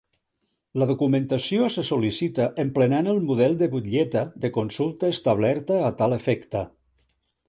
La 0.83 0.85
documentació 0.91 1.65
se 1.73 1.83
sol·licita 1.89 2.47
emplenant 2.63 3.09
el 3.13 3.19
model 3.31 3.57
de 3.59 3.67
butlleta 3.73 4.23
de 4.47 4.51
consulta 4.59 5.11
establerta 5.17 5.77
a 5.91 5.93
tal 6.01 6.17
efecte. 6.17 6.65